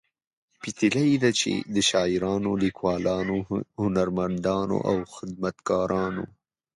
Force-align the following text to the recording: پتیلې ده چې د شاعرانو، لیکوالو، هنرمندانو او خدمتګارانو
پتیلې 0.61 1.07
ده 1.23 1.31
چې 1.39 1.51
د 1.75 1.77
شاعرانو، 1.89 2.51
لیکوالو، 2.63 3.37
هنرمندانو 3.81 4.77
او 4.89 4.95
خدمتګارانو 5.13 6.23